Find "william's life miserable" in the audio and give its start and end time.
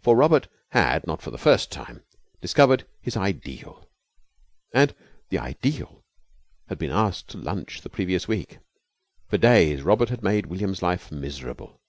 10.46-11.80